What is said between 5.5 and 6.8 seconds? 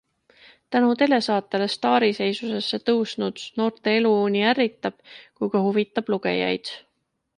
ka huvitab lugejaid.